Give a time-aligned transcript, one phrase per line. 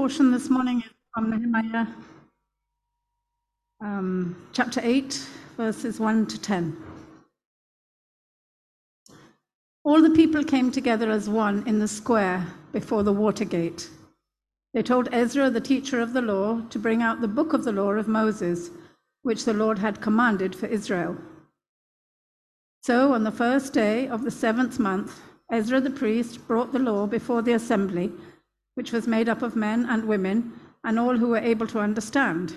[0.00, 1.86] portion this morning is from Nehemiah
[3.82, 5.12] um, chapter 8,
[5.58, 6.74] verses 1 to 10.
[9.84, 13.90] All the people came together as one in the square before the water gate.
[14.72, 17.72] They told Ezra, the teacher of the law, to bring out the book of the
[17.72, 18.70] law of Moses,
[19.20, 21.14] which the Lord had commanded for Israel.
[22.84, 25.20] So on the first day of the seventh month,
[25.52, 28.10] Ezra the priest brought the law before the assembly,
[28.80, 32.54] which was made up of men and women and all who were able to understand.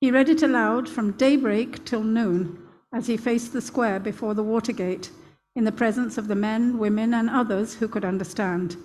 [0.00, 4.42] He read it aloud from daybreak till noon as he faced the square before the
[4.42, 5.10] water gate
[5.56, 8.78] in the presence of the men, women, and others who could understand.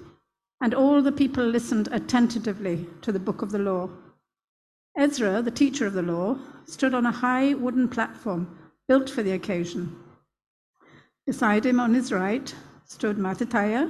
[0.60, 3.90] And all the people listened attentively to the book of the law.
[4.98, 8.58] Ezra, the teacher of the law, stood on a high wooden platform
[8.90, 9.96] built for the occasion.
[11.26, 13.88] Beside him on his right stood Mattithiah,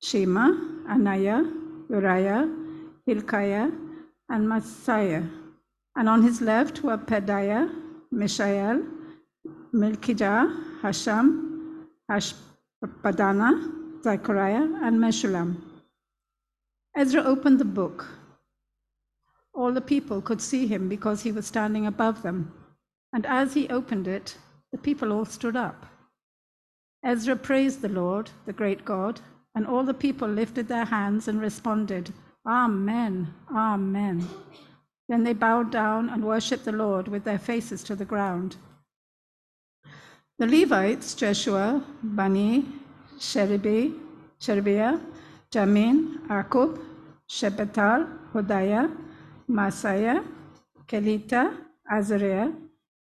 [0.00, 0.52] Shema,
[0.86, 1.57] Anaiah,
[1.88, 2.48] Uriah,
[3.06, 3.70] Hilkiah,
[4.28, 5.28] and Maaseiah.
[5.96, 7.70] And on his left were Pedaiah,
[8.10, 8.82] Mishael,
[9.72, 15.56] Malchijah, Hashum, Hashbaddanah, Zechariah, and Meshullam.
[16.96, 18.06] Ezra opened the book.
[19.54, 22.52] All the people could see him because he was standing above them.
[23.12, 24.36] And as he opened it,
[24.72, 25.86] the people all stood up.
[27.04, 29.20] Ezra praised the Lord, the great God,
[29.58, 32.12] and all the people lifted their hands and responded,
[32.46, 34.24] Amen, Amen.
[35.08, 38.54] Then they bowed down and worshipped the Lord with their faces to the ground.
[40.38, 42.66] The Levites, Jeshua, Bani,
[43.18, 43.98] Sheribi,
[44.38, 45.00] Sherebiah,
[45.50, 46.78] Jamin, Akkub,
[47.28, 48.96] Shabbethai, Hodiah,
[49.50, 50.24] Maaseiah,
[50.86, 51.52] Kelita,
[51.90, 52.52] Azariah,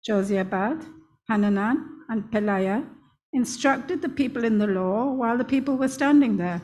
[0.06, 0.86] Josiabad,
[1.30, 1.78] Hananan,
[2.10, 2.86] and Pelaiah
[3.34, 6.62] instructed the people in the law while the people were standing there.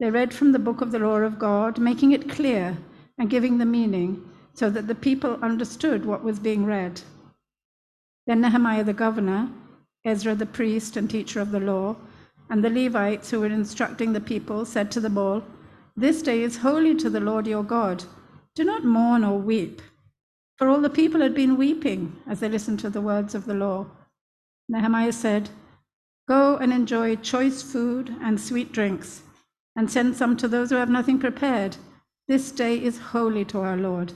[0.00, 2.76] They read from the book of the law of God, making it clear
[3.18, 7.02] and giving the meaning so that the people understood what was being read.
[8.26, 9.50] Then Nehemiah the governor,
[10.04, 11.96] Ezra the priest and teacher of the law,
[12.50, 15.42] and the Levites who were instructing the people said to them all,
[15.96, 18.04] This day is holy to the Lord your God.
[18.54, 19.82] Do not mourn or weep.
[20.56, 23.54] For all the people had been weeping as they listened to the words of the
[23.54, 23.86] law.
[24.68, 25.50] Nehemiah said,
[26.28, 29.22] Go and enjoy choice food and sweet drinks,
[29.74, 31.78] and send some to those who have nothing prepared.
[32.28, 34.12] This day is holy to our Lord.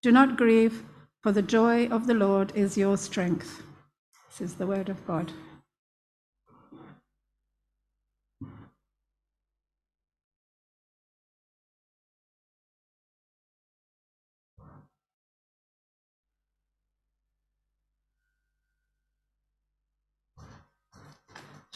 [0.00, 0.84] Do not grieve,
[1.24, 3.64] for the joy of the Lord is your strength.
[4.28, 5.32] This is the word of God.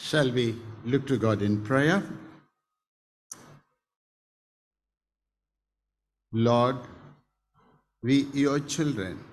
[0.01, 2.03] Shall we look to God in prayer?
[6.33, 6.77] Lord,
[8.01, 9.23] we, your children,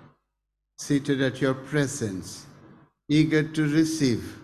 [0.77, 2.47] seated at your presence,
[3.09, 4.39] eager to receive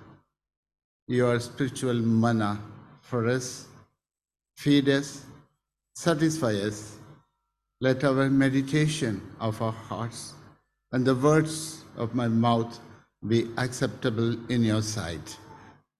[1.07, 2.59] your spiritual manna
[3.03, 3.67] for us,
[4.57, 5.27] feed us,
[5.95, 6.97] satisfy us.
[7.81, 10.33] Let our meditation of our hearts
[10.91, 12.81] and the words of my mouth
[13.29, 15.39] be acceptable in your sight.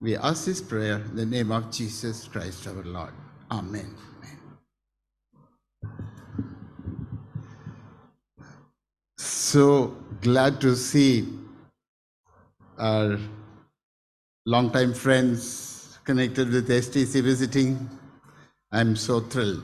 [0.05, 3.09] We ask this prayer in the name of Jesus Christ our Lord.
[3.49, 3.95] Amen.
[9.17, 11.27] So glad to see
[12.77, 13.17] our
[14.45, 17.89] longtime friends connected with STC visiting.
[18.71, 19.63] I'm so thrilled.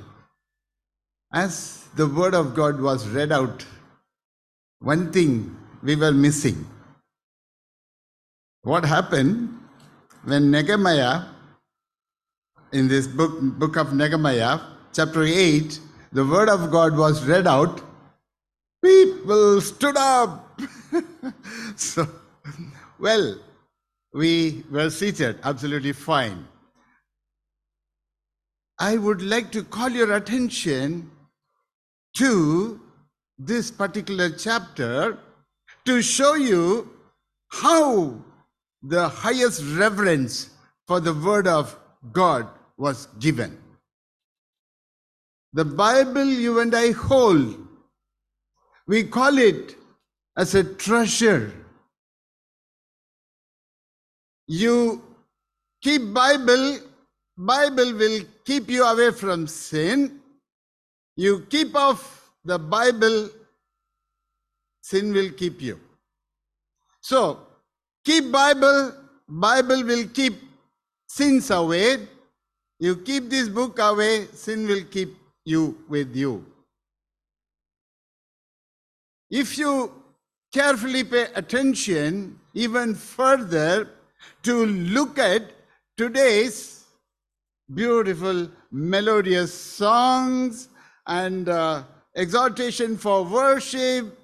[1.31, 3.63] As the word of God was read out,
[4.79, 6.65] one thing we were missing.
[8.63, 9.59] What happened
[10.23, 11.23] when Nehemiah,
[12.71, 14.59] in this book, book of Nehemiah,
[14.93, 15.79] chapter 8,
[16.11, 17.81] the word of God was read out,
[18.83, 20.59] people stood up.
[21.75, 22.07] so,
[22.99, 23.39] well,
[24.13, 26.45] we were seated, absolutely fine.
[28.77, 31.09] I would like to call your attention
[32.17, 32.79] to
[33.37, 35.17] this particular chapter
[35.85, 36.89] to show you
[37.49, 38.23] how
[38.83, 40.49] the highest reverence
[40.87, 41.77] for the word of
[42.11, 42.47] God
[42.77, 43.57] was given.
[45.53, 47.67] The Bible you and I hold,
[48.87, 49.75] we call it
[50.37, 51.53] as a treasure.
[54.47, 55.03] You
[55.81, 56.79] keep Bible,
[57.37, 60.19] Bible will keep you away from sin.
[61.15, 63.29] You keep off the Bible,
[64.81, 65.79] sin will keep you.
[67.01, 67.50] So
[68.03, 68.93] keep Bible,
[69.27, 70.33] Bible will keep
[71.07, 72.07] sins away.
[72.79, 75.15] You keep this book away, sin will keep
[75.45, 76.45] you with you.
[79.29, 79.91] If you
[80.51, 83.89] carefully pay attention even further
[84.43, 85.43] to look at
[85.95, 86.85] today's
[87.73, 90.67] beautiful melodious songs
[91.07, 91.83] and uh,
[92.15, 94.17] exhortation for worship,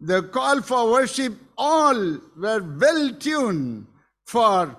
[0.00, 3.86] the call for worship, all were well tuned
[4.26, 4.76] for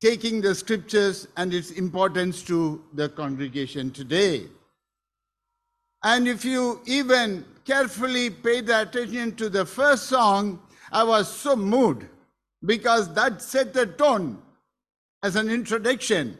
[0.00, 4.46] taking the scriptures and its importance to the congregation today.
[6.02, 10.60] And if you even carefully paid attention to the first song,
[10.92, 12.04] I was so moved
[12.64, 14.42] because that set the tone
[15.22, 16.36] as an introduction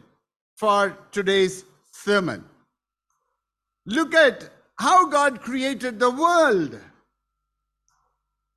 [0.56, 2.44] for today's sermon.
[3.86, 6.78] Look at how God created the world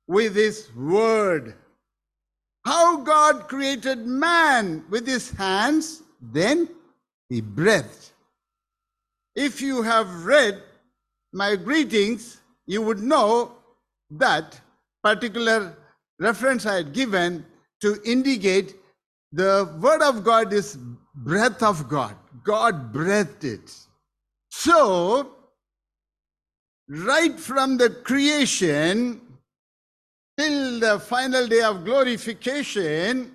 [0.08, 1.54] with His Word.
[2.64, 6.68] How God created man with His hands, then
[7.28, 8.10] He breathed.
[9.36, 10.60] If you have read
[11.32, 13.52] my greetings, you would know
[14.10, 14.60] that
[15.04, 15.76] particular
[16.18, 17.46] reference I had given
[17.80, 18.74] to indicate
[19.30, 20.78] the Word of God is
[21.14, 22.16] breath of God.
[22.44, 23.74] God breathed it.
[24.50, 25.30] So,
[26.88, 29.20] right from the creation
[30.38, 33.32] till the final day of glorification,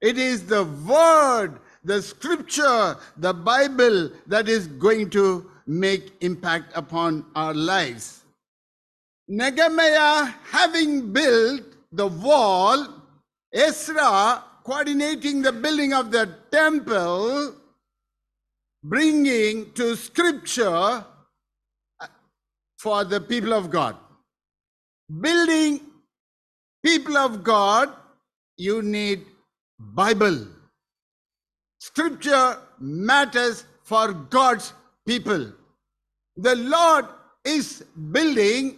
[0.00, 7.26] it is the Word, the Scripture, the Bible that is going to make impact upon
[7.34, 8.24] our lives.
[9.28, 11.62] Nehemiah, having built
[11.92, 12.86] the wall,
[13.52, 17.54] Ezra coordinating the building of the temple,
[18.82, 21.04] bringing to scripture
[22.00, 22.06] uh,
[22.78, 23.96] for the people of God.
[25.20, 25.80] Building
[26.86, 27.92] people of God,
[28.56, 29.22] you need
[29.78, 30.46] Bible.
[31.80, 34.72] Scripture matters for God's
[35.04, 35.52] people.
[36.36, 37.06] The Lord
[37.44, 38.76] is building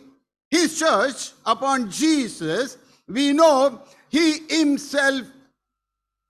[0.50, 2.78] his church upon Jesus.
[3.06, 5.26] We know he himself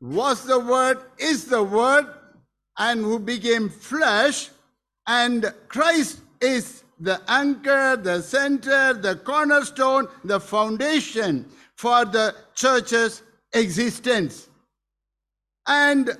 [0.01, 2.07] was the Word, is the Word,
[2.77, 4.51] and who became flesh,
[5.07, 11.47] and Christ is the anchor, the center, the cornerstone, the foundation
[11.79, 13.23] for the church's
[13.53, 14.49] existence.
[15.67, 16.11] And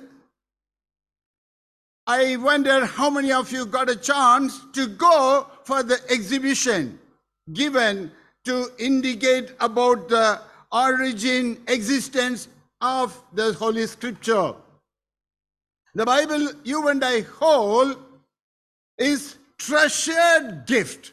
[2.07, 6.97] I wonder how many of you got a chance to go for the exhibition
[7.53, 8.11] given
[8.45, 10.39] to indicate about the
[10.71, 12.47] origin, existence
[12.79, 14.53] of the Holy Scripture.
[15.93, 17.97] The Bible, you and I hold,
[18.97, 21.11] is treasured gift,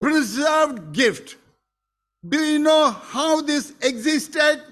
[0.00, 1.36] preserved gift.
[2.28, 4.62] Do you know how this existed?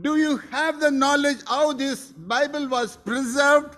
[0.00, 3.76] Do you have the knowledge how this Bible was preserved?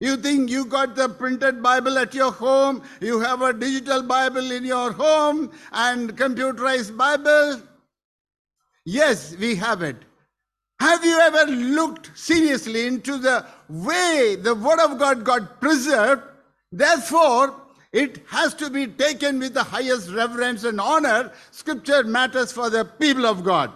[0.00, 4.50] You think you got the printed Bible at your home, you have a digital Bible
[4.52, 7.62] in your home and computerized Bible?
[8.84, 9.96] Yes, we have it.
[10.78, 16.22] Have you ever looked seriously into the way the Word of God got preserved?
[16.70, 17.54] Therefore,
[17.96, 21.32] it has to be taken with the highest reverence and honor.
[21.50, 23.72] Scripture matters for the people of God.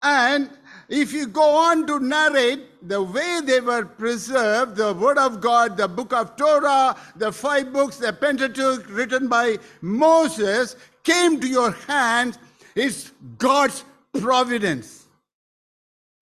[0.00, 0.48] And
[0.88, 5.76] if you go on to narrate the way they were preserved, the Word of God,
[5.76, 11.72] the book of Torah, the five books, the Pentateuch written by Moses came to your
[11.72, 12.38] hands,
[12.76, 13.82] it's God's
[14.20, 15.06] providence.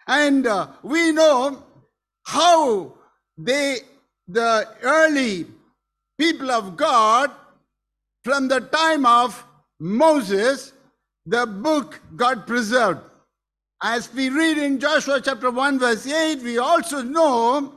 [0.07, 1.63] And uh, we know
[2.23, 2.95] how
[3.37, 3.81] they,
[4.27, 5.47] the early
[6.23, 7.33] people of God,
[8.23, 9.45] from the time of
[9.81, 10.73] Moses,
[11.27, 13.01] the book got preserved.
[13.83, 17.75] As we read in Joshua chapter 1, verse 8, we also know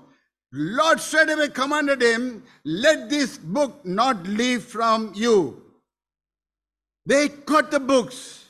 [0.53, 5.63] Lord straightway commanded him, Let this book not leave from you.
[7.07, 8.45] They cut the books,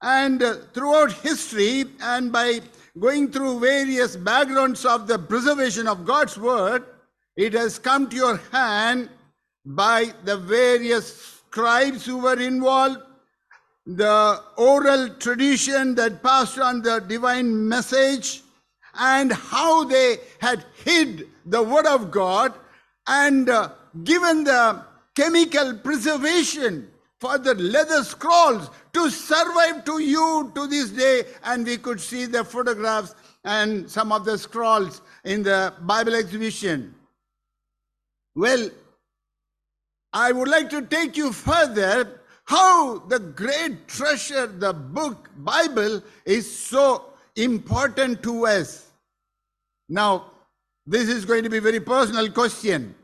[0.00, 0.40] and
[0.72, 2.60] throughout history, and by
[3.00, 6.84] going through various backgrounds of the preservation of God's word,
[7.36, 9.08] it has come to your hand
[9.64, 12.98] by the various scribes who were involved,
[13.86, 18.42] the oral tradition that passed on the divine message,
[18.94, 22.52] and how they had hid the word of God
[23.06, 23.70] and uh,
[24.04, 31.24] given the chemical preservation for the leather scrolls to survive to you to this day.
[31.44, 33.14] And we could see the photographs
[33.44, 36.94] and some of the scrolls in the Bible exhibition.
[38.34, 38.70] Well,
[40.12, 46.52] I would like to take you further how the great treasure, the book Bible, is
[46.52, 47.04] so
[47.36, 48.88] important to us.
[49.88, 50.32] Now,
[50.86, 52.94] this is going to be a very personal question.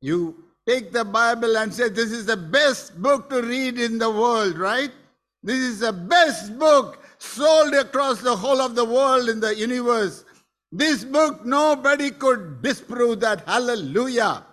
[0.00, 4.10] You take the Bible and say, This is the best book to read in the
[4.10, 4.90] world, right?
[5.42, 10.24] This is the best book sold across the whole of the world in the universe.
[10.72, 13.46] This book, nobody could disprove that.
[13.46, 14.44] Hallelujah.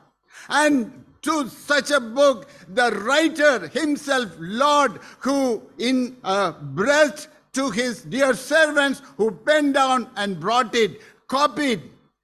[0.49, 8.03] And to such a book, the writer himself, Lord, who in a breath to his
[8.03, 11.81] dear servants who penned down and brought it, copied.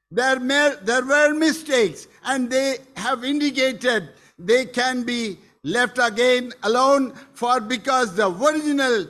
[0.10, 7.14] There, may, there were mistakes, and they have indicated they can be left again alone
[7.34, 9.08] for because the original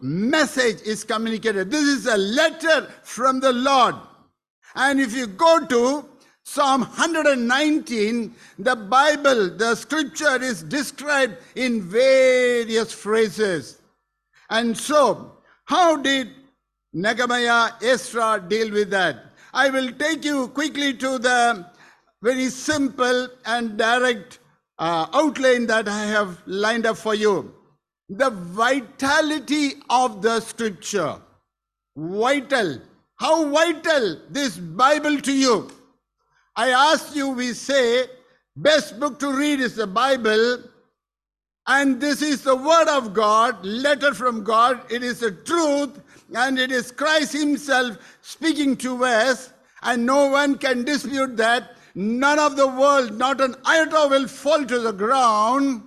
[0.00, 1.70] message is communicated.
[1.70, 3.94] This is a letter from the Lord.
[4.74, 6.04] And if you go to
[6.48, 13.80] Psalm 119, the Bible, the scripture is described in various phrases.
[14.48, 15.32] And so,
[15.64, 16.30] how did
[16.92, 19.24] Nehemiah Ezra deal with that?
[19.52, 21.66] I will take you quickly to the
[22.22, 24.38] very simple and direct
[24.78, 27.52] uh, outline that I have lined up for you.
[28.08, 31.16] The vitality of the scripture.
[31.96, 32.78] Vital.
[33.16, 35.70] How vital this Bible to you?
[36.56, 38.06] I ask you, we say,
[38.56, 40.62] best book to read is the Bible.
[41.66, 44.80] And this is the word of God, letter from God.
[44.90, 46.00] It is the truth,
[46.34, 51.76] and it is Christ Himself speaking to us, and no one can dispute that.
[51.94, 55.82] None of the world, not an iota will fall to the ground.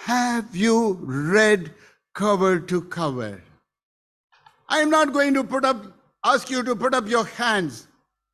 [0.00, 1.72] Have you read
[2.14, 3.42] cover to cover?
[4.68, 5.82] I'm not going to put up,
[6.24, 7.86] ask you to put up your hands,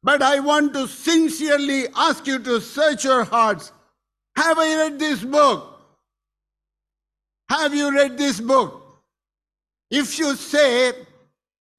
[0.03, 3.73] but I want to sincerely ask you to search your hearts.
[4.37, 5.81] Have I read this book?
[7.51, 9.03] Have you read this book?
[9.91, 10.93] If you say,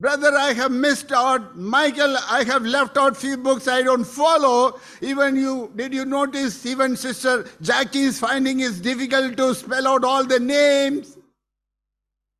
[0.02, 1.56] Brother, I have missed out.
[1.56, 4.80] Michael, I have left out few books I don't follow.
[5.00, 10.04] Even you, did you notice even Sister Jackie is finding it difficult to spell out
[10.04, 11.20] all the names?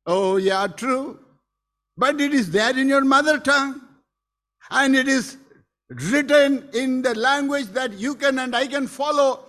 [0.06, 1.20] Oh, yeah, true.
[1.96, 3.80] But it is there in your mother tongue.
[4.68, 5.36] And it is
[6.00, 9.40] written in the language that you can and I can follow.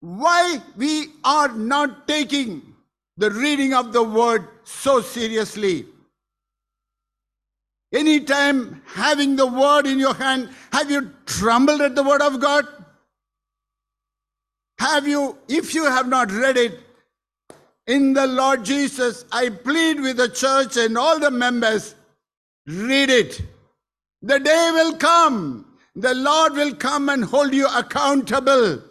[0.00, 2.74] Why we are not taking
[3.16, 5.86] the reading of the word so seriously?
[7.92, 12.66] Anytime having the word in your hand, have you trembled at the word of God?
[14.78, 16.80] Have you, if you have not read it,
[17.86, 21.94] in the Lord Jesus, I plead with the church and all the members,
[22.66, 23.40] read it.
[24.22, 25.65] The day will come.
[25.96, 28.82] The Lord will come and hold you accountable.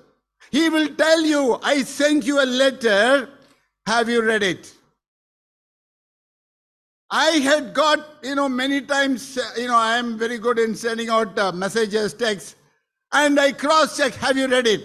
[0.49, 3.29] He will tell you, I sent you a letter.
[3.85, 4.73] Have you read it?
[7.11, 11.09] I had got, you know, many times, you know, I am very good in sending
[11.09, 12.55] out uh, messages, texts,
[13.13, 14.83] and I cross check, have you read it?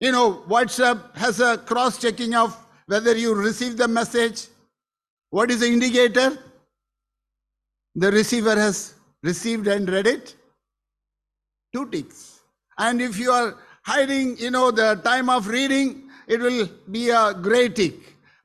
[0.00, 2.54] You know, WhatsApp has a cross checking of
[2.86, 4.48] whether you receive the message.
[5.30, 6.38] What is the indicator?
[7.94, 10.36] The receiver has received and read it.
[11.76, 12.40] Two ticks.
[12.78, 17.34] And if you are hiding, you know, the time of reading, it will be a
[17.34, 17.92] gray tick.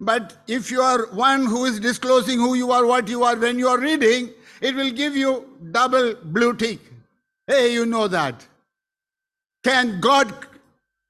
[0.02, 3.58] But if you are one who is disclosing who you are, what you are when
[3.58, 6.80] you are reading, it will give you double blue tick.
[7.48, 8.46] Hey, you know that.
[9.64, 10.34] Can God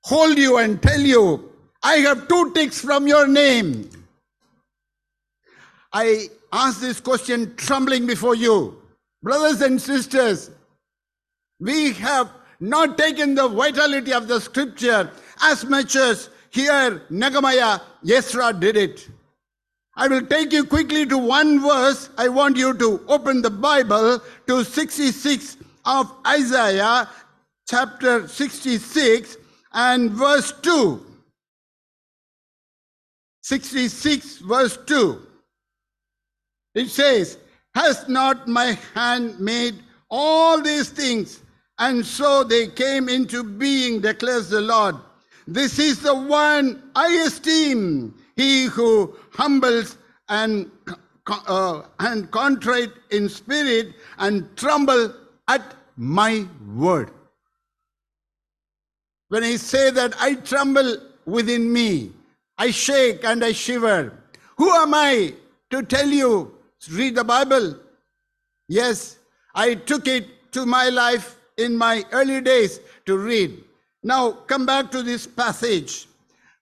[0.04, 1.51] hold you and tell you,
[1.82, 3.90] I have two ticks from your name?
[5.92, 8.80] I ask this question trembling before you.
[9.24, 10.51] Brothers and sisters,
[11.62, 15.10] we have not taken the vitality of the scripture
[15.44, 19.08] as much as here, Nehemiah, Ezra did it.
[19.96, 22.10] I will take you quickly to one verse.
[22.18, 27.08] I want you to open the Bible to 66 of Isaiah,
[27.70, 29.38] chapter 66
[29.74, 31.06] and verse 2.
[33.44, 35.27] 66 verse 2.
[36.75, 37.38] It says,
[37.75, 39.75] Has not my hand made
[40.10, 41.41] all these things?
[41.82, 44.98] And so they came into being, declares the Lord.
[45.48, 49.98] This is the one I esteem, he who humbles
[50.30, 50.70] and,
[51.26, 55.12] uh, and contrite in spirit and tremble
[55.48, 56.46] at my
[56.76, 57.10] word.
[59.30, 62.12] When I say that I tremble within me,
[62.60, 64.14] I shake and I shiver.
[64.58, 65.34] Who am I
[65.72, 66.54] to tell you,
[66.92, 67.80] read the Bible?
[68.68, 69.18] Yes,
[69.56, 73.63] I took it to my life in my early days to read.
[74.03, 76.08] Now, come back to this passage.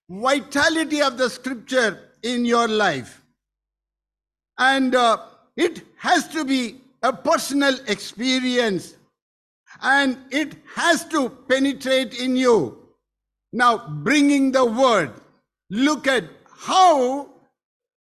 [0.10, 3.22] Vitality of the scripture in your life.
[4.58, 5.18] And uh,
[5.56, 8.96] it has to be a personal experience
[9.82, 12.78] and it has to penetrate in you.
[13.54, 15.14] Now, bringing the word,
[15.70, 17.30] look at how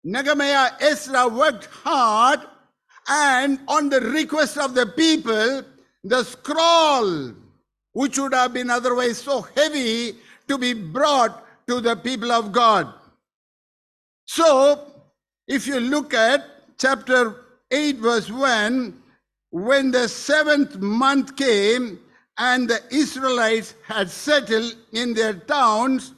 [0.05, 2.41] Nehemiah Ezra worked hard,
[3.09, 5.63] and on the request of the people,
[6.09, 7.33] the scroll,
[7.93, 10.15] which would have been otherwise so heavy,
[10.49, 12.93] to be brought to the people of God.
[14.25, 14.87] So,
[15.47, 16.45] if you look at
[16.79, 19.03] chapter 8, verse 1,
[19.51, 21.99] when the seventh month came
[22.37, 26.15] and the Israelites had settled in their towns,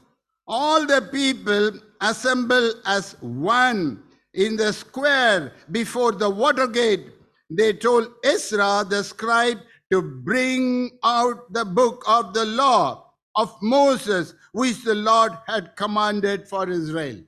[0.46, 4.02] all the people assembled as one
[4.34, 7.06] in the square before the water gate.
[7.48, 9.58] They told Ezra the scribe
[9.92, 16.48] to bring out the book of the law of Moses, which the Lord had commanded
[16.48, 17.18] for Israel.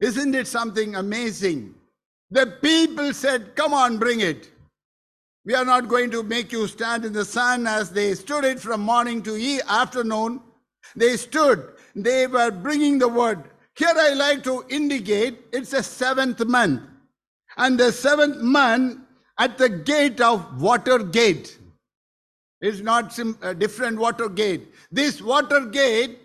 [0.00, 1.74] Isn't it something amazing?
[2.30, 4.50] The people said, Come on, bring it.
[5.44, 8.58] We are not going to make you stand in the sun as they stood it
[8.60, 10.40] from morning to e- afternoon.
[10.96, 13.44] They stood, they were bringing the word.
[13.76, 16.82] Here I like to indicate it's a seventh month.
[17.56, 19.00] And the seventh month
[19.38, 21.58] at the gate of water gate.
[22.60, 24.68] It's not sim- a different water gate.
[24.90, 26.18] This water gate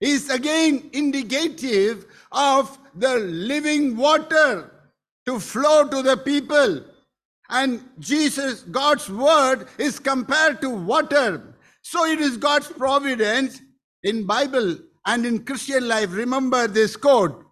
[0.00, 4.70] is again indicative of the living water
[5.26, 6.82] to flow to the people.
[7.50, 11.54] And Jesus, God's word is compared to water.
[11.82, 13.60] So it is God's providence
[14.02, 16.12] in Bible and in Christian life.
[16.12, 17.44] Remember this quote.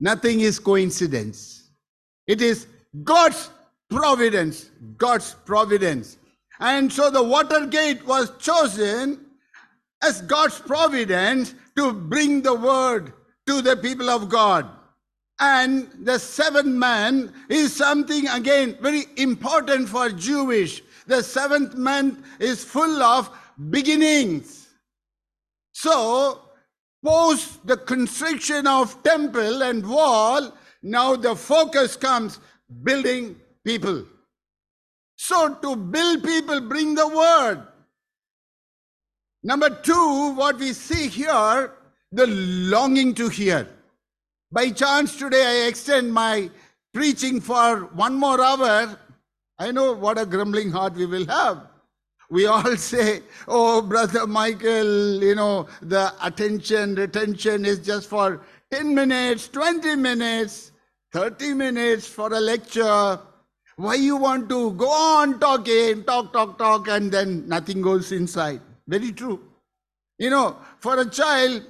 [0.00, 1.70] Nothing is coincidence.
[2.26, 2.66] It is
[3.02, 3.50] God's
[3.92, 4.70] providence.
[4.96, 6.18] God's providence.
[6.60, 9.26] And so the water gate was chosen
[10.02, 13.12] as God's providence to bring the word
[13.46, 14.68] to the people of God.
[15.40, 20.82] And the seventh man is something again very important for Jewish.
[21.06, 23.30] The seventh month is full of
[23.70, 24.68] beginnings.
[25.72, 26.42] So,
[27.04, 32.38] post the construction of temple and wall, now the focus comes
[32.82, 34.04] building people.
[35.16, 37.66] So, to build people, bring the word.
[39.42, 41.72] Number two, what we see here,
[42.10, 43.68] the longing to hear.
[44.50, 46.50] By chance, today I extend my
[46.92, 48.98] preaching for one more hour.
[49.58, 51.66] I know what a grumbling heart we will have.
[52.30, 58.94] We all say, Oh, Brother Michael, you know, the attention, retention is just for 10
[58.94, 60.72] minutes, 20 minutes,
[61.12, 63.18] 30 minutes for a lecture.
[63.76, 68.60] Why you want to go on talking, talk, talk, talk, and then nothing goes inside?
[68.86, 69.40] Very true.
[70.18, 71.64] You know, for a child,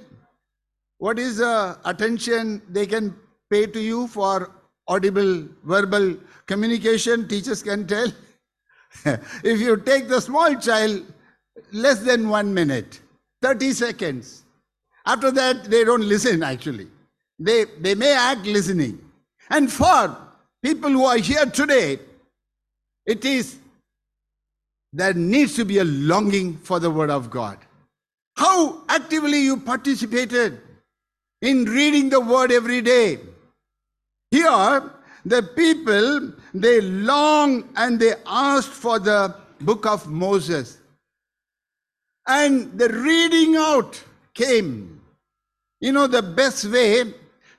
[0.97, 3.15] what is the attention they can
[3.49, 4.51] pay to you for
[4.87, 7.27] audible, verbal communication?
[7.27, 8.07] Teachers can tell.
[9.05, 11.05] if you take the small child,
[11.71, 12.99] less than one minute,
[13.41, 14.43] 30 seconds.
[15.05, 16.87] After that, they don't listen actually.
[17.39, 18.99] They, they may act listening.
[19.49, 20.15] And for
[20.63, 21.99] people who are here today,
[23.05, 23.57] it is
[24.93, 27.57] there needs to be a longing for the Word of God.
[28.35, 30.61] How actively you participated
[31.41, 33.19] in reading the Word every day.
[34.31, 34.91] Here,
[35.25, 40.77] the people, they long and they asked for the book of Moses.
[42.27, 44.01] And the reading out
[44.33, 45.01] came.
[45.81, 47.13] You know, the best way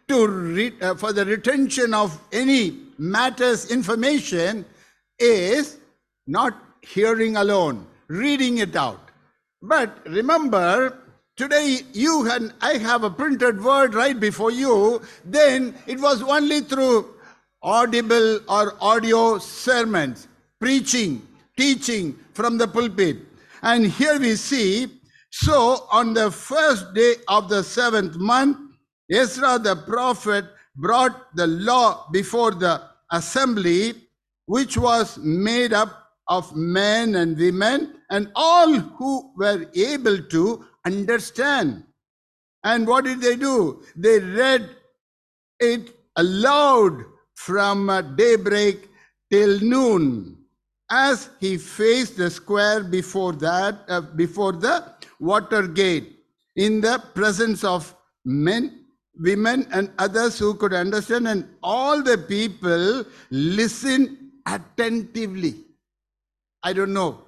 [0.09, 4.65] to read, uh, for the retention of any matters information
[5.19, 5.79] is
[6.27, 9.11] not hearing alone, reading it out.
[9.63, 10.99] But remember,
[11.37, 16.61] today you and I have a printed word right before you, then it was only
[16.61, 17.15] through
[17.63, 20.29] audible or audio sermons,
[20.61, 21.27] preaching,
[21.57, 23.19] teaching from the pulpit.
[23.63, 24.89] And here we see,
[25.31, 28.59] so on the first day of the seventh month,
[29.11, 30.45] Ezra the prophet
[30.77, 33.95] brought the law before the assembly,
[34.47, 41.85] which was made up of men and women and all who were able to understand.
[42.63, 43.83] And what did they do?
[43.95, 44.69] They read
[45.61, 48.89] it aloud from uh, daybreak
[49.31, 50.39] till noon
[50.91, 54.85] as he faced the square before that uh, before the
[55.19, 56.21] water gate
[56.57, 58.84] in the presence of men
[59.19, 65.55] women and others who could understand and all the people listened attentively
[66.63, 67.23] i don't know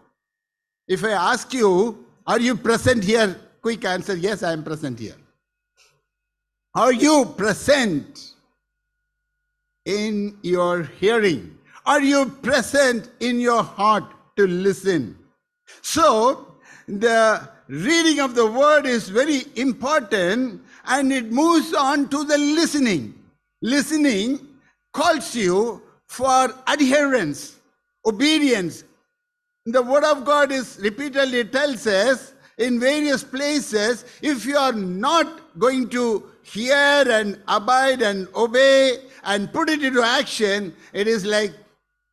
[0.88, 5.14] if i ask you are you present here quick answer yes i am present here
[6.76, 8.34] are you present
[9.86, 11.56] in your hearing?
[11.86, 14.04] Are you present in your heart
[14.36, 15.16] to listen?
[15.80, 16.54] So,
[16.86, 23.14] the reading of the word is very important and it moves on to the listening.
[23.62, 24.40] Listening
[24.92, 27.56] calls you for adherence,
[28.04, 28.84] obedience.
[29.66, 35.58] The word of God is repeatedly tells us in various places if you are not
[35.58, 41.52] going to hear and abide and obey and put it into action, it is like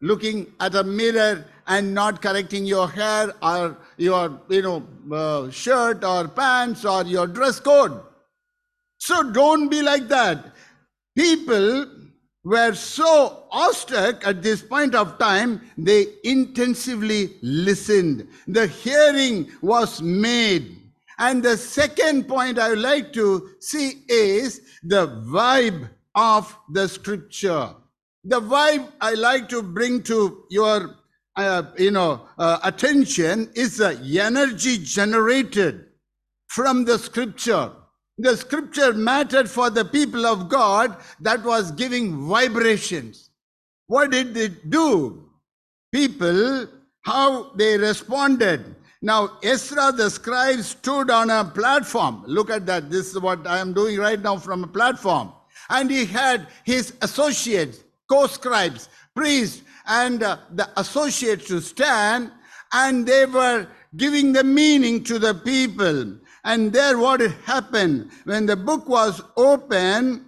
[0.02, 4.84] looking at a mirror and not correcting your hair or your you know
[5.14, 8.02] uh, shirt or pants or your dress code
[9.04, 10.54] so don't be like that.
[11.14, 11.88] People
[12.46, 18.26] were so awestruck at this point of time they intensively listened.
[18.48, 20.78] The hearing was made.
[21.20, 27.76] And the second point i would like to see is the vibe of the scripture.
[28.24, 30.96] The vibe i like to bring to your
[31.36, 35.88] uh, you know, uh, attention is the energy generated
[36.48, 37.72] from the scripture.
[38.18, 43.32] The scripture mattered for the people of God that was giving vibrations.
[43.88, 45.30] What did it do?
[45.92, 46.68] People,
[47.02, 48.76] how they responded.
[49.02, 52.24] Now, Ezra the scribe stood on a platform.
[52.26, 52.90] Look at that.
[52.90, 55.34] This is what I am doing right now from a platform.
[55.70, 62.32] And he had his associates, co scribes, priests, and uh, the associates to stand,
[62.72, 66.18] and they were giving the meaning to the people.
[66.44, 70.26] And there, what happened when the book was open,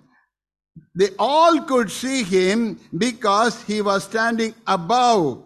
[0.94, 5.44] they all could see him because he was standing above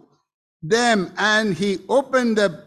[0.62, 2.66] them, and he opened the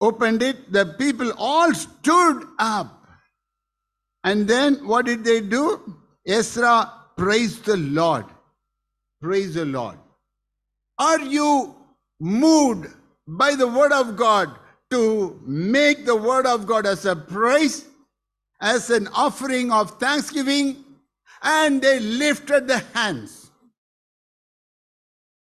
[0.00, 0.72] opened it.
[0.72, 3.06] The people all stood up,
[4.24, 5.96] and then what did they do?
[6.26, 8.26] Ezra praised the Lord.
[9.22, 9.96] Praise the Lord.
[10.98, 11.74] Are you
[12.20, 12.88] moved
[13.26, 14.58] by the word of God
[14.94, 17.84] to make the word of God as a praise,
[18.60, 20.84] as an offering of thanksgiving?
[21.42, 23.50] And they lifted the hands.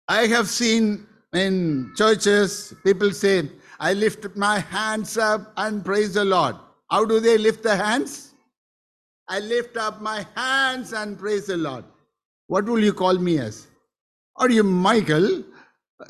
[0.09, 6.25] I have seen in churches people say, I lift my hands up and praise the
[6.25, 6.57] Lord.
[6.91, 8.33] How do they lift the hands?
[9.29, 11.85] I lift up my hands and praise the Lord.
[12.47, 13.67] What will you call me as?
[14.37, 15.43] Or you, Michael,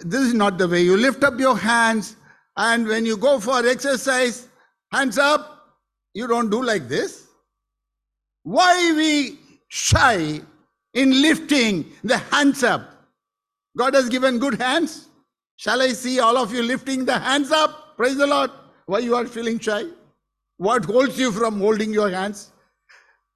[0.00, 0.82] this is not the way.
[0.82, 2.15] You lift up your hands,
[2.56, 4.48] and when you go for exercise,
[4.92, 5.76] hands up,
[6.14, 7.26] you don't do like this.
[8.42, 9.38] Why we
[9.68, 10.40] shy
[10.94, 12.92] in lifting the hands up?
[13.76, 15.08] God has given good hands.
[15.56, 17.96] Shall I see all of you lifting the hands up?
[17.96, 18.50] Praise the Lord.
[18.86, 19.84] Why you are feeling shy?
[20.58, 22.52] What holds you from holding your hands?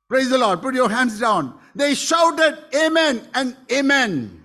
[0.09, 0.63] Praise the Lord.
[0.63, 1.59] Put your hands down.
[1.75, 4.40] They shouted, Amen and Amen.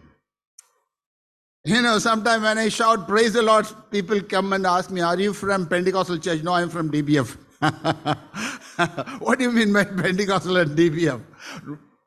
[1.65, 5.19] You know, sometimes when I shout, Praise the Lord, people come and ask me, Are
[5.19, 6.43] you from Pentecostal church?
[6.43, 7.37] No, I'm from DBF.
[9.19, 11.19] what do you mean by Pentecostal and DBF?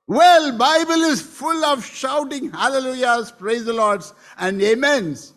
[0.07, 5.33] Well, Bible is full of shouting hallelujahs, praise the Lords, and amens.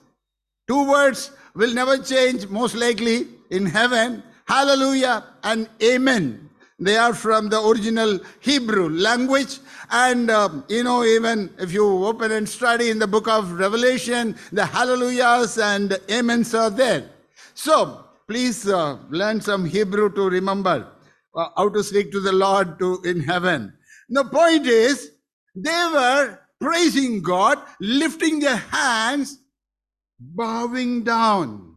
[0.67, 4.21] Two words will never change, most likely, in heaven.
[4.45, 6.50] Hallelujah and amen.
[6.81, 9.59] They are from the original Hebrew language.
[9.91, 14.35] And, um, you know, even if you open and study in the book of Revelation,
[14.51, 17.07] the hallelujahs and amens are there.
[17.53, 20.87] So, please uh, learn some Hebrew to remember
[21.35, 23.73] uh, how to speak to the Lord to in heaven.
[24.09, 25.11] The point is,
[25.55, 29.37] they were praising God, lifting their hands,
[30.19, 31.75] bowing down,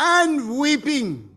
[0.00, 1.33] and weeping.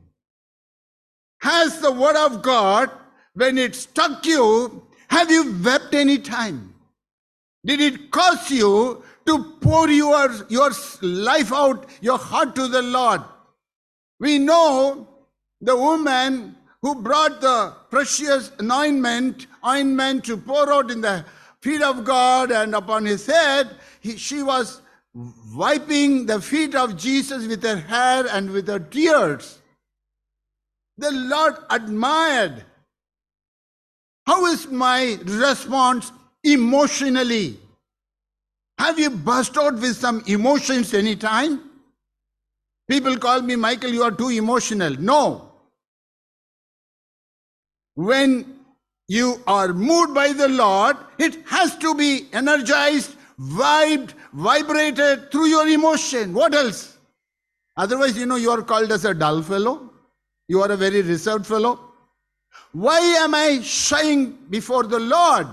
[1.39, 2.89] Has the word of God,
[3.33, 6.73] when it struck you, have you wept any time?
[7.65, 10.71] Did it cause you to pour your, your
[11.01, 13.21] life out, your heart to the Lord?
[14.19, 15.07] We know
[15.61, 21.25] the woman who brought the precious anointment, ointment to pour out in the
[21.61, 23.75] feet of God and upon his head.
[23.99, 24.81] He, she was
[25.53, 29.59] wiping the feet of Jesus with her hair and with her tears.
[30.97, 32.63] The Lord admired.
[34.25, 36.11] How is my response
[36.43, 37.59] emotionally?
[38.79, 41.61] Have you burst out with some emotions anytime?
[42.89, 44.93] People call me, Michael, you are too emotional.
[44.99, 45.51] No.
[47.95, 48.59] When
[49.07, 55.67] you are moved by the Lord, it has to be energized, vibed, vibrated through your
[55.67, 56.33] emotion.
[56.33, 56.97] What else?
[57.75, 59.91] Otherwise, you know, you are called as a dull fellow.
[60.47, 61.79] You are a very reserved fellow.
[62.71, 65.47] Why am I shying before the Lord?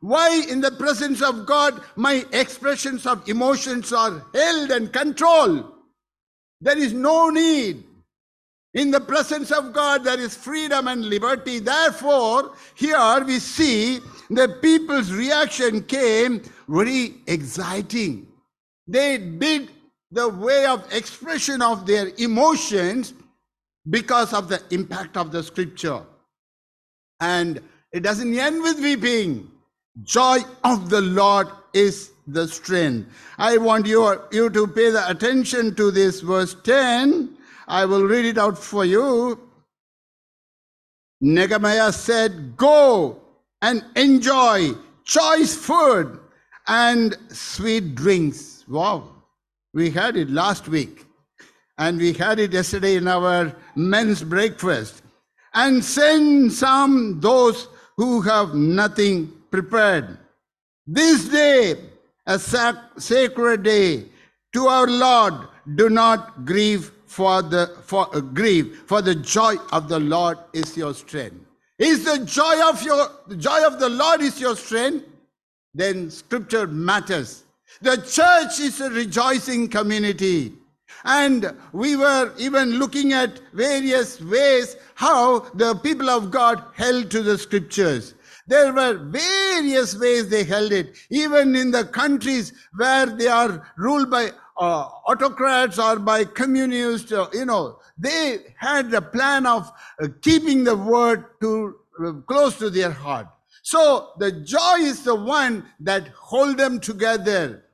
[0.00, 5.72] Why, in the presence of God, my expressions of emotions are held and controlled?
[6.60, 7.82] There is no need.
[8.74, 11.60] In the presence of God, there is freedom and liberty.
[11.60, 18.26] Therefore, here we see the people's reaction came very exciting.
[18.86, 19.70] They did
[20.10, 23.14] the way of expression of their emotions
[23.88, 26.02] because of the impact of the scripture.
[27.20, 27.60] And
[27.92, 29.50] it doesn't end with weeping.
[30.02, 33.08] Joy of the Lord is the strength.
[33.38, 37.36] I want you, you to pay the attention to this verse 10.
[37.68, 39.40] I will read it out for you.
[41.20, 43.20] Nehemiah said, Go
[43.62, 46.18] and enjoy choice food
[46.66, 48.64] and sweet drinks.
[48.68, 49.12] Wow.
[49.72, 51.05] We had it last week.
[51.78, 55.02] And we had it yesterday in our men's breakfast.
[55.54, 60.18] And send some those who have nothing prepared.
[60.86, 61.76] This day,
[62.26, 64.06] a sac- sacred day
[64.52, 65.34] to our Lord,
[65.74, 70.76] do not grieve for the for uh, grieve, for the joy of the Lord is
[70.76, 71.36] your strength.
[71.78, 75.06] Is the joy of your the joy of the Lord is your strength?
[75.74, 77.44] Then scripture matters.
[77.80, 80.52] The church is a rejoicing community.
[81.06, 87.22] And we were even looking at various ways how the people of God held to
[87.22, 88.14] the scriptures.
[88.48, 94.10] There were various ways they held it, even in the countries where they are ruled
[94.10, 99.70] by uh, autocrats or by communists, uh, you know, they had a plan of
[100.02, 103.28] uh, keeping the word to uh, close to their heart.
[103.62, 107.64] So the joy is the one that hold them together.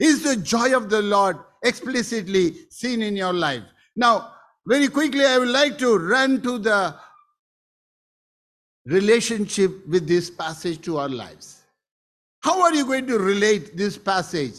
[0.00, 3.62] Is the joy of the Lord explicitly seen in your life?
[3.96, 4.32] Now,
[4.66, 6.94] very quickly, I would like to run to the
[8.86, 11.62] relationship with this passage to our lives.
[12.40, 14.54] How are you going to relate this passage?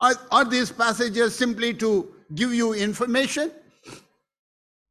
[0.00, 3.50] Are, are these passages simply to give you information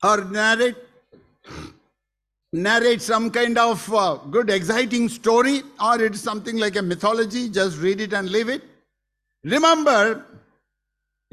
[0.04, 0.78] or narrate
[2.54, 7.80] narrate some kind of uh, good exciting story or it's something like a mythology just
[7.80, 8.62] read it and leave it
[9.44, 10.24] remember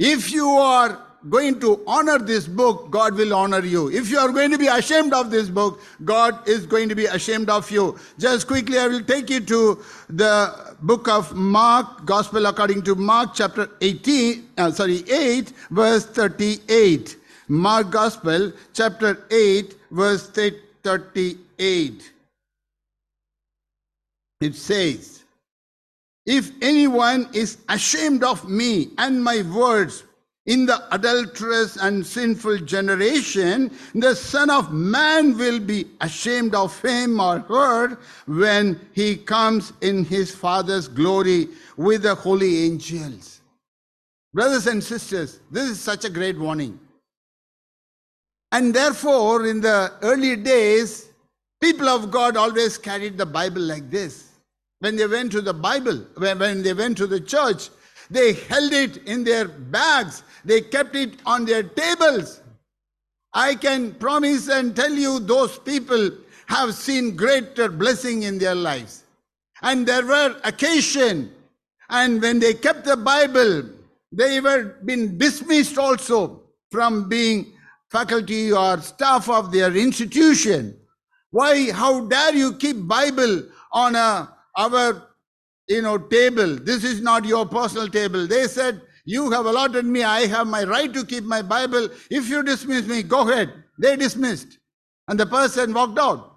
[0.00, 3.90] if you are going to honor this book, God will honor you.
[3.90, 7.04] If you are going to be ashamed of this book, God is going to be
[7.04, 7.98] ashamed of you.
[8.18, 13.34] Just quickly, I will take you to the book of Mark, Gospel according to Mark,
[13.34, 17.18] chapter 18, uh, sorry, 8, verse 38.
[17.48, 22.12] Mark Gospel, chapter 8, verse 38.
[24.40, 25.19] It says,
[26.30, 30.04] If anyone is ashamed of me and my words,
[30.46, 37.18] in the adulterous and sinful generation, the Son of Man will be ashamed of him
[37.18, 43.40] or her when he comes in his Father's glory with the holy angels.
[44.32, 46.78] Brothers and sisters, this is such a great warning.
[48.52, 51.08] And therefore, in the early days,
[51.60, 54.29] people of God always carried the Bible like this.
[54.80, 57.70] When they went to the Bible, when they went to the church,
[58.10, 62.40] they held it in their bags they kept it on their tables.
[63.32, 66.10] I can promise and tell you those people
[66.46, 69.04] have seen greater blessing in their lives.
[69.62, 71.32] And there were occasion,
[71.88, 73.64] and when they kept the Bible,
[74.10, 77.52] they were been dismissed also from being
[77.90, 80.76] faculty or staff of their institution.
[81.30, 81.70] Why?
[81.70, 85.08] How dare you keep Bible on a our
[85.68, 86.56] you know table?
[86.56, 88.26] This is not your personal table.
[88.26, 90.02] They said you have allotted me.
[90.02, 91.88] I have my right to keep my Bible.
[92.10, 93.52] If you dismiss me, go ahead.
[93.78, 94.58] They dismissed.
[95.08, 96.36] And the person walked out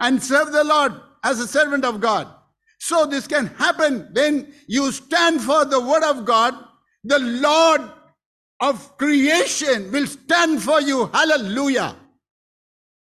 [0.00, 2.28] and served the Lord as a servant of God.
[2.78, 6.54] So this can happen when you stand for the word of God.
[7.04, 7.82] The Lord
[8.60, 11.06] of creation will stand for you.
[11.06, 11.96] Hallelujah.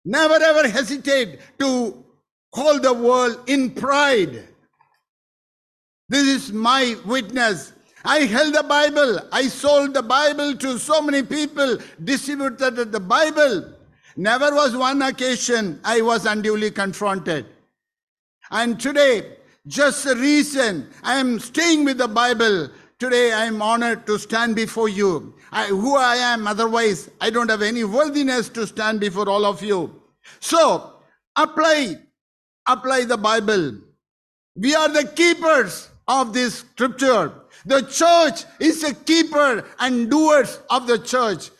[0.04, 2.05] Never ever hesitate to
[2.56, 4.42] call the world in pride.
[6.08, 9.18] This is my witness I held the Bible.
[9.32, 13.72] I sold the Bible to so many people, distributed the Bible.
[14.16, 17.46] Never was one occasion I was unduly confronted.
[18.50, 24.06] And today, just the reason I am staying with the Bible, today I am honored
[24.06, 25.34] to stand before you.
[25.50, 29.62] I, who I am, otherwise, I don't have any worthiness to stand before all of
[29.62, 30.00] you.
[30.38, 31.00] So,
[31.34, 31.96] apply,
[32.68, 33.78] apply the Bible.
[34.56, 37.32] We are the keepers of this scripture.
[37.64, 41.50] The church is a keeper and doers of the church.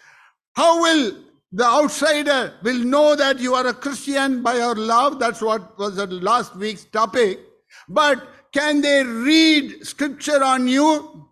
[0.55, 1.17] How will
[1.53, 5.19] the outsider will know that you are a Christian by your love?
[5.19, 7.41] That's what was the last week's topic.
[7.89, 11.29] But can they read scripture on you?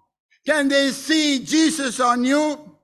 [0.46, 2.76] Can they see Jesus on you?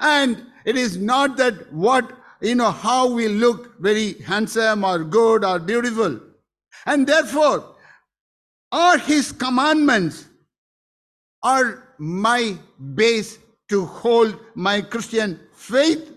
[0.00, 5.44] And it is not that what you know, how we look very handsome or good
[5.44, 6.20] or beautiful.
[6.86, 7.74] And therefore,
[8.70, 10.26] are his commandments
[11.42, 12.56] are my
[12.94, 16.12] base to hold my Christian faith?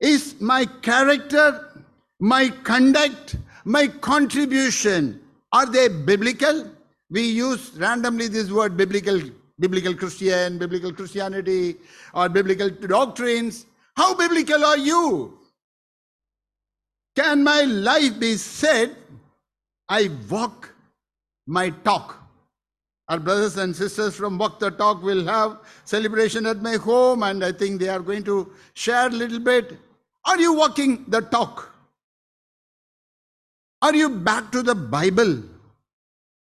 [0.00, 1.84] Is my character,
[2.18, 5.20] my conduct, my contribution,
[5.52, 6.70] are they biblical?
[7.10, 9.20] We use randomly this word biblical,
[9.58, 11.76] biblical Christian, biblical Christianity,
[12.14, 13.66] or biblical doctrines.
[14.00, 15.38] How biblical are you?
[17.14, 18.96] Can my life be said,
[19.90, 20.72] I walk
[21.46, 22.16] my talk?
[23.08, 27.44] Our brothers and sisters from Walk the Talk will have celebration at my home, and
[27.44, 29.76] I think they are going to share a little bit.
[30.24, 31.70] Are you walking the talk?
[33.82, 35.42] Are you back to the Bible?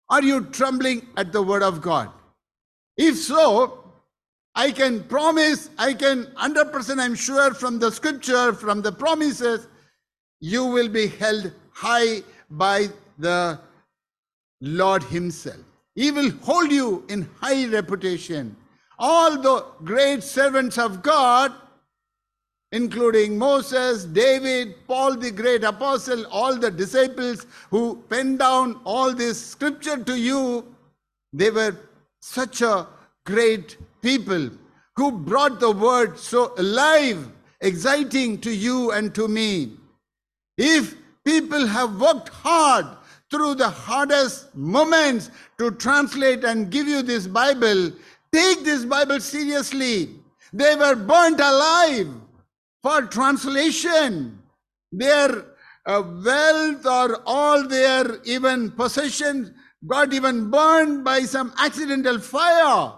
[0.10, 2.10] Are you trembling at the Word of God?
[2.97, 3.85] If so,
[4.56, 9.68] I can promise, I can 100% I'm sure from the scripture, from the promises,
[10.39, 12.88] you will be held high by
[13.18, 13.60] the
[14.62, 15.58] Lord Himself.
[15.94, 18.56] He will hold you in high reputation.
[18.98, 21.54] All the great servants of God,
[22.72, 29.46] including Moses, David, Paul the great apostle, all the disciples who penned down all this
[29.46, 30.65] scripture to you,
[31.34, 31.76] they were
[32.22, 32.88] such a
[33.26, 34.52] great people
[34.96, 37.28] who brought the word so alive,
[37.62, 39.72] exciting to you and to me.
[40.58, 42.86] If people have worked hard
[43.32, 47.91] through the hardest moments to translate and give you this Bible,
[48.32, 50.10] take this Bible seriously.
[50.54, 52.13] They were burnt alive
[52.84, 54.38] for translation.
[54.91, 55.46] Their
[55.88, 59.52] uh, wealth or all their even possessions
[59.88, 62.94] got even burned by some accidental fire.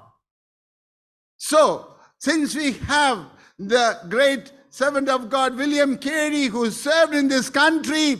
[1.37, 3.25] So, since we have
[3.59, 8.17] the great servant of God, William Carey, who served in this country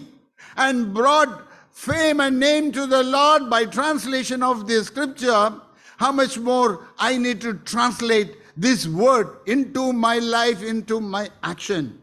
[0.55, 5.53] and brought fame and name to the Lord by translation of the scripture,
[5.97, 11.99] how much more I need to translate this word into my life, into my action.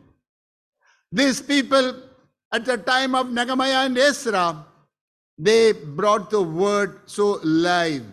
[1.11, 2.03] These people
[2.53, 4.65] at the time of Nehemiah and Ezra,
[5.37, 8.05] they brought the word so alive.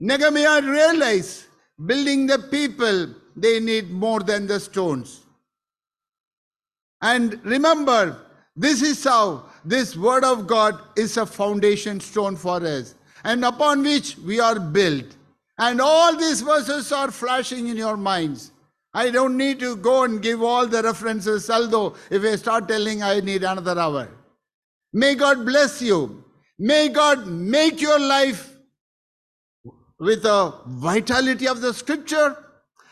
[0.00, 1.43] Nehemiah realized
[1.84, 5.22] building the people, they need more than the stones.
[7.02, 8.20] And remember,
[8.56, 13.82] this is how this word of God is a foundation stone for us, and upon
[13.82, 15.16] which we are built.
[15.58, 18.52] And all these verses are flashing in your minds.
[18.92, 23.02] I don't need to go and give all the references, although if I start telling,
[23.02, 24.08] I need another hour.
[24.92, 26.24] May God bless you.
[26.58, 28.53] May God make your life
[30.04, 32.36] with the vitality of the scripture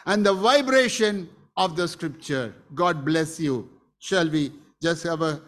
[0.06, 2.54] and the vibration of the scripture.
[2.74, 3.68] God bless you.
[3.98, 5.42] Shall we just have a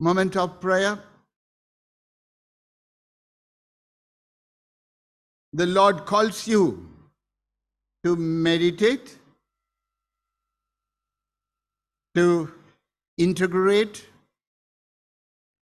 [0.00, 0.98] moment of prayer?
[5.52, 6.88] The Lord calls you
[8.04, 9.18] to meditate,
[12.14, 12.50] to
[13.18, 14.06] integrate,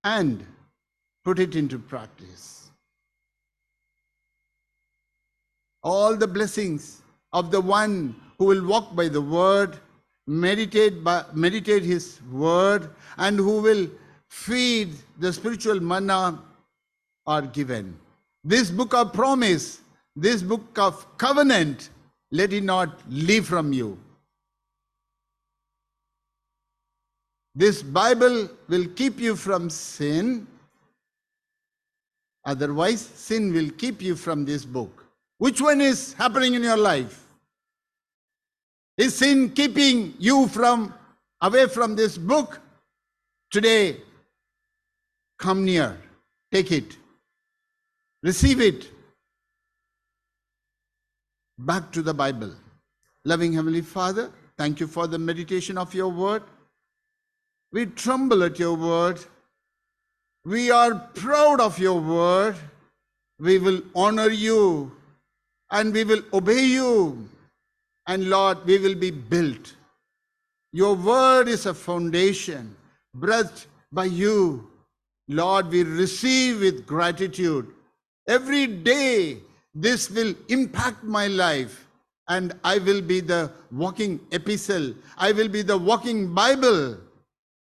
[0.03, 0.45] and
[1.25, 2.64] put it into practice.
[5.85, 9.79] All the blessings of the one who will walk by the word,
[10.27, 13.89] meditate, by, meditate his word, and who will
[14.29, 16.43] feed the spiritual manna
[17.27, 17.97] are given.
[18.43, 19.83] This book of promise,
[20.17, 21.91] this book of covenant,
[22.31, 23.99] let it not leave from you.
[27.55, 30.47] This Bible will keep you from sin.
[32.45, 35.04] Otherwise, sin will keep you from this book.
[35.45, 37.23] Which one is happening in your life?
[38.97, 40.95] Is sin keeping you from
[41.43, 42.63] away from this book?
[43.51, 43.99] Today,
[45.39, 45.99] come near,
[46.51, 46.97] take it,
[48.23, 48.89] receive it.
[51.59, 52.55] Back to the Bible.
[53.27, 56.43] Loving Heavenly Father, thank you for the meditation of your word.
[57.71, 59.21] We tremble at your word.
[60.47, 62.57] We are proud of your word.
[63.39, 64.93] We will honor you
[65.75, 67.29] and we will obey you.
[68.07, 69.75] And Lord, we will be built.
[70.73, 72.77] Your word is a foundation
[73.15, 74.69] breathed by you.
[75.29, 77.67] Lord, we receive with gratitude.
[78.29, 79.39] Every day,
[79.75, 81.87] this will impact my life,
[82.29, 84.95] and I will be the walking epistle.
[85.17, 86.99] I will be the walking Bible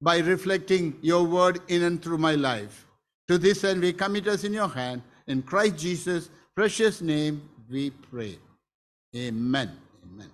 [0.01, 2.87] by reflecting your word in and through my life.
[3.29, 5.03] To this end, we commit us in your hand.
[5.27, 8.39] In Christ Jesus' precious name, we pray.
[9.16, 9.73] Amen.
[10.12, 10.31] Amen.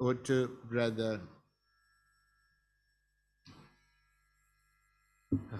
[0.00, 1.20] Over to Brother.